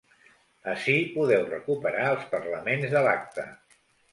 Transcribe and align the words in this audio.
Ací 0.71 0.95
podeu 1.17 1.45
recuperar 1.51 2.07
els 2.15 2.27
parlaments 2.35 2.89
de 2.97 3.05
l’acte. 3.09 3.47